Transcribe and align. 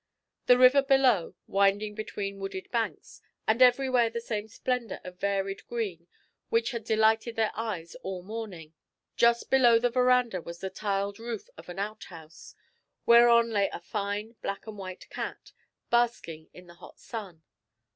The 0.47 0.57
river 0.57 0.81
below, 0.81 1.35
winding 1.45 1.93
between 1.93 2.39
wooded 2.39 2.71
banks, 2.71 3.21
and 3.47 3.61
everywhere 3.61 4.09
the 4.09 4.19
same 4.19 4.47
splendour 4.47 4.99
of 5.03 5.19
varied 5.19 5.67
green 5.67 6.07
which 6.49 6.71
had 6.71 6.83
delighted 6.85 7.35
their 7.35 7.51
eyes 7.53 7.93
all 8.01 8.23
the 8.23 8.27
morning. 8.27 8.73
Just 9.15 9.51
below 9.51 9.77
the 9.77 9.91
verandah 9.91 10.41
was 10.41 10.57
the 10.57 10.71
tiled 10.71 11.19
roof 11.19 11.51
of 11.55 11.69
an 11.69 11.77
outhouse, 11.77 12.55
whereon 13.05 13.51
lay 13.51 13.69
a 13.71 13.79
fine 13.79 14.31
black 14.41 14.65
and 14.65 14.79
white 14.79 15.07
cat, 15.11 15.51
basking 15.91 16.49
in 16.51 16.65
the 16.65 16.73
hot 16.81 16.97
sun. 16.97 17.43